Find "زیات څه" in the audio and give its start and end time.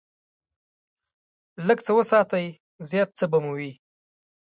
2.89-3.25